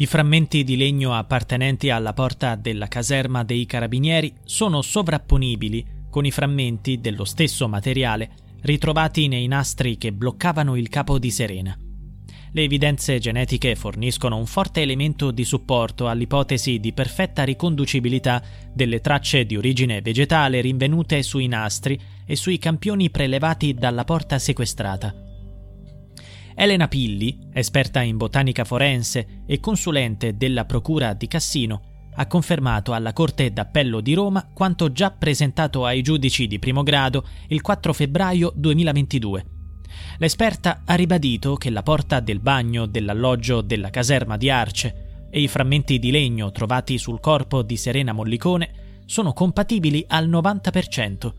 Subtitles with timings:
[0.00, 6.30] I frammenti di legno appartenenti alla porta della caserma dei carabinieri sono sovrapponibili con i
[6.30, 8.30] frammenti dello stesso materiale
[8.62, 11.76] ritrovati nei nastri che bloccavano il capo di Serena.
[12.52, 19.44] Le evidenze genetiche forniscono un forte elemento di supporto all'ipotesi di perfetta riconducibilità delle tracce
[19.44, 25.29] di origine vegetale rinvenute sui nastri e sui campioni prelevati dalla porta sequestrata.
[26.60, 33.14] Elena Pilli, esperta in botanica forense e consulente della Procura di Cassino, ha confermato alla
[33.14, 38.52] Corte d'Appello di Roma quanto già presentato ai giudici di primo grado il 4 febbraio
[38.54, 39.44] 2022.
[40.18, 45.48] L'esperta ha ribadito che la porta del bagno dell'alloggio della caserma di Arce e i
[45.48, 51.32] frammenti di legno trovati sul corpo di Serena Mollicone sono compatibili al 90%.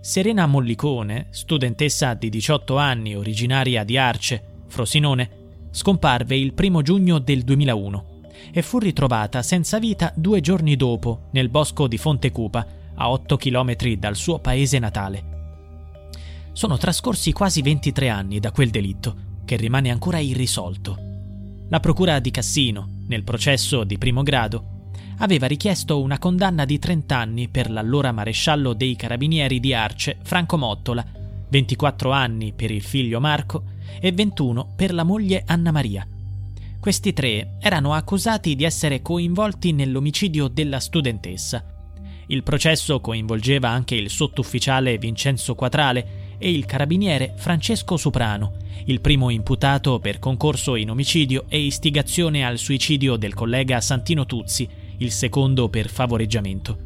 [0.00, 5.30] Serena Mollicone, studentessa di 18 anni originaria di Arce, Frosinone,
[5.70, 8.20] scomparve il 1 giugno del 2001
[8.52, 13.76] e fu ritrovata senza vita due giorni dopo nel bosco di Fontecupa, a 8 km
[13.96, 15.36] dal suo paese natale.
[16.52, 20.96] Sono trascorsi quasi 23 anni da quel delitto, che rimane ancora irrisolto.
[21.68, 24.77] La Procura di Cassino, nel processo di primo grado,
[25.18, 30.56] aveva richiesto una condanna di 30 anni per l'allora maresciallo dei carabinieri di Arce, Franco
[30.56, 31.04] Mottola,
[31.48, 33.64] 24 anni per il figlio Marco
[34.00, 36.06] e 21 per la moglie Anna Maria.
[36.78, 41.64] Questi tre erano accusati di essere coinvolti nell'omicidio della studentessa.
[42.28, 48.52] Il processo coinvolgeva anche il sottufficiale Vincenzo Quatrale e il carabiniere Francesco Soprano,
[48.84, 54.68] il primo imputato per concorso in omicidio e istigazione al suicidio del collega Santino Tuzzi,
[54.98, 56.78] il secondo per favoreggiamento.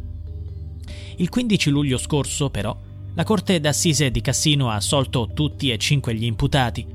[1.17, 2.77] Il 15 luglio scorso, però,
[3.15, 6.87] la Corte d'Assise di Cassino ha assolto tutti e cinque gli imputati.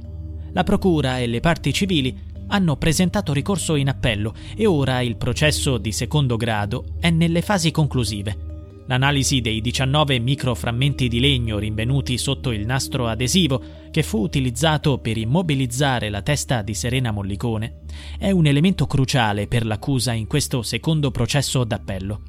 [0.52, 5.78] La Procura e le parti civili hanno presentato ricorso in appello e ora il processo
[5.78, 8.47] di secondo grado è nelle fasi conclusive.
[8.88, 13.62] L'analisi dei 19 microframmenti di legno rinvenuti sotto il nastro adesivo
[13.92, 17.82] che fu utilizzato per immobilizzare la testa di Serena Mollicone
[18.18, 22.22] è un elemento cruciale per l'accusa in questo secondo processo d'appello.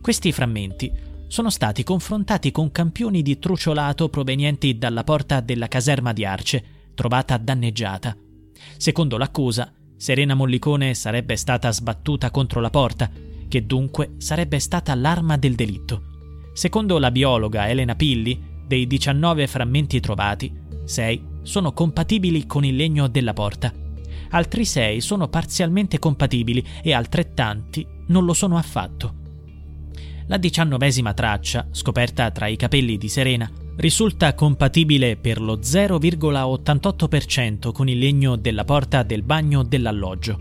[0.00, 0.92] Questi frammenti
[1.26, 6.64] sono stati confrontati con campioni di truciolato provenienti dalla porta della caserma di Arce,
[6.94, 8.16] trovata danneggiata.
[8.76, 13.10] Secondo l'accusa, Serena Mollicone sarebbe stata sbattuta contro la porta
[13.48, 16.02] che dunque sarebbe stata l'arma del delitto.
[16.52, 20.52] Secondo la biologa Elena Pilli, dei 19 frammenti trovati,
[20.84, 23.72] 6 sono compatibili con il legno della porta.
[24.30, 29.14] Altri 6 sono parzialmente compatibili e altrettanti non lo sono affatto.
[30.26, 37.88] La diciannovesima traccia, scoperta tra i capelli di Serena, risulta compatibile per lo 0,88% con
[37.88, 40.38] il legno della porta del bagno dell'alloggio.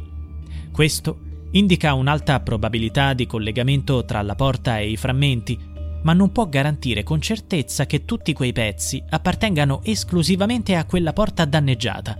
[0.71, 1.19] Questo
[1.51, 5.57] indica un'alta probabilità di collegamento tra la porta e i frammenti,
[6.03, 11.45] ma non può garantire con certezza che tutti quei pezzi appartengano esclusivamente a quella porta
[11.45, 12.17] danneggiata.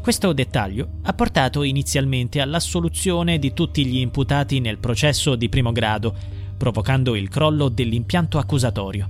[0.00, 6.14] Questo dettaglio ha portato inizialmente all'assoluzione di tutti gli imputati nel processo di primo grado,
[6.56, 9.08] provocando il crollo dell'impianto accusatorio.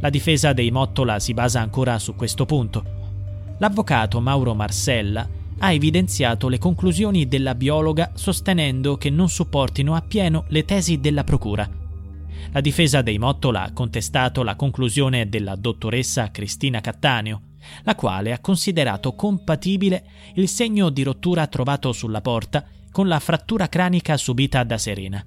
[0.00, 2.98] La difesa dei Mottola si basa ancora su questo punto.
[3.58, 5.28] L'avvocato Mauro Marsella
[5.62, 11.68] ha evidenziato le conclusioni della biologa sostenendo che non supportino appieno le tesi della Procura.
[12.52, 17.42] La difesa dei Mottola ha contestato la conclusione della dottoressa Cristina Cattaneo,
[17.82, 20.04] la quale ha considerato compatibile
[20.34, 25.24] il segno di rottura trovato sulla porta con la frattura cranica subita da Serena.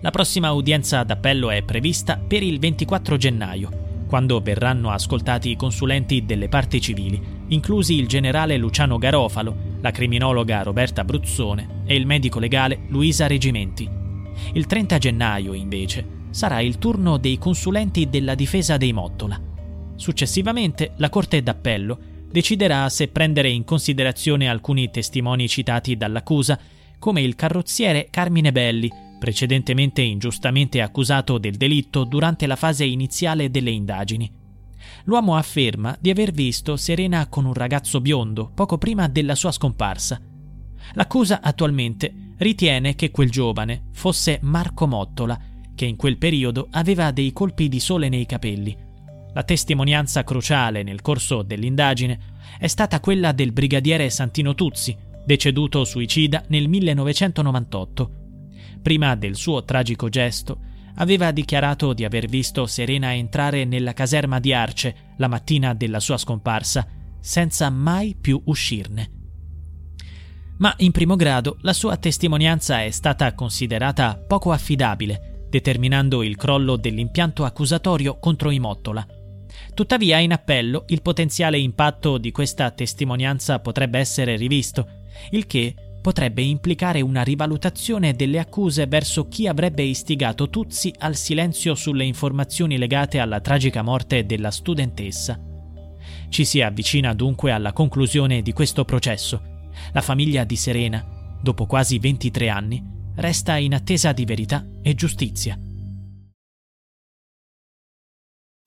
[0.00, 6.24] La prossima udienza d'appello è prevista per il 24 gennaio quando verranno ascoltati i consulenti
[6.24, 12.38] delle parti civili, inclusi il generale Luciano Garofalo, la criminologa Roberta Bruzzone e il medico
[12.38, 13.88] legale Luisa Regimenti.
[14.52, 19.40] Il 30 gennaio, invece, sarà il turno dei consulenti della difesa dei Mottola.
[19.96, 21.98] Successivamente, la Corte d'Appello
[22.30, 26.58] deciderà se prendere in considerazione alcuni testimoni citati dall'accusa,
[26.98, 33.70] come il carrozziere Carmine Belli, precedentemente ingiustamente accusato del delitto durante la fase iniziale delle
[33.70, 34.42] indagini.
[35.04, 40.20] L'uomo afferma di aver visto Serena con un ragazzo biondo poco prima della sua scomparsa.
[40.92, 45.38] L'accusa attualmente ritiene che quel giovane fosse Marco Mottola,
[45.74, 48.76] che in quel periodo aveva dei colpi di sole nei capelli.
[49.32, 52.18] La testimonianza cruciale nel corso dell'indagine
[52.58, 58.22] è stata quella del brigadiere Santino Tuzzi, deceduto suicida nel 1998
[58.84, 60.58] prima del suo tragico gesto,
[60.96, 66.16] aveva dichiarato di aver visto Serena entrare nella caserma di Arce la mattina della sua
[66.16, 66.86] scomparsa,
[67.20, 69.10] senza mai più uscirne.
[70.58, 76.76] Ma in primo grado la sua testimonianza è stata considerata poco affidabile, determinando il crollo
[76.76, 79.06] dell'impianto accusatorio contro i Mottola.
[79.72, 85.74] Tuttavia, in appello, il potenziale impatto di questa testimonianza potrebbe essere rivisto, il che
[86.04, 92.76] potrebbe implicare una rivalutazione delle accuse verso chi avrebbe istigato Tuzzi al silenzio sulle informazioni
[92.76, 95.40] legate alla tragica morte della studentessa.
[96.28, 99.70] Ci si avvicina dunque alla conclusione di questo processo.
[99.94, 101.02] La famiglia di Serena,
[101.40, 102.84] dopo quasi 23 anni,
[103.14, 105.58] resta in attesa di verità e giustizia.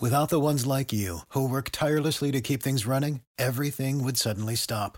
[0.02, 4.56] Without the ones like you, who work tirelessly to keep things running, everything would suddenly
[4.56, 4.98] stop.